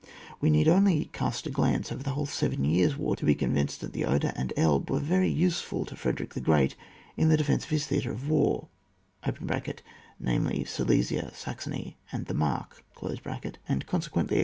We 0.39 0.49
need 0.49 0.67
only 0.67 1.11
cast 1.13 1.45
a 1.45 1.51
glance 1.51 1.91
over 1.91 2.01
the 2.01 2.09
whole 2.13 2.25
Seven 2.25 2.63
Years' 2.65 2.97
War, 2.97 3.15
to 3.15 3.23
be 3.23 3.35
convinced 3.35 3.81
that 3.81 3.93
the 3.93 4.03
Oder 4.05 4.33
and 4.35 4.51
Elbe 4.57 4.89
were 4.89 4.99
very 4.99 5.27
useful 5.29 5.85
to 5.85 5.95
Frederick 5.95 6.33
the 6.33 6.41
Great 6.41 6.75
in 7.15 7.29
the 7.29 7.37
defence 7.37 7.65
of 7.65 7.69
his 7.69 7.85
theatre 7.85 8.11
of 8.11 8.27
war 8.27 8.69
(namely 10.19 10.63
Silesia, 10.63 11.31
Saxony 11.35 11.99
and 12.11 12.25
the 12.25 12.33
Mark), 12.33 12.83
and 13.67 13.85
con 13.85 14.01
sequently 14.01 14.37
a. 14.39 14.39